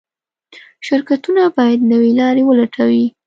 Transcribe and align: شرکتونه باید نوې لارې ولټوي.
شرکتونه 0.87 1.41
باید 1.57 1.79
نوې 1.91 2.11
لارې 2.19 2.43
ولټوي. 2.45 3.05